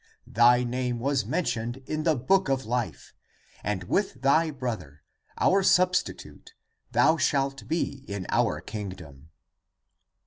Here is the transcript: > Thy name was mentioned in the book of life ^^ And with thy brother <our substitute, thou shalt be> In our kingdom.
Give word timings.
> 0.13 0.25
Thy 0.25 0.63
name 0.63 0.97
was 0.97 1.27
mentioned 1.27 1.77
in 1.85 2.01
the 2.01 2.15
book 2.15 2.49
of 2.49 2.65
life 2.65 3.13
^^ 3.57 3.59
And 3.63 3.83
with 3.83 4.23
thy 4.23 4.49
brother 4.49 5.03
<our 5.37 5.61
substitute, 5.61 6.55
thou 6.91 7.17
shalt 7.17 7.67
be> 7.67 8.03
In 8.07 8.25
our 8.31 8.61
kingdom. 8.61 9.29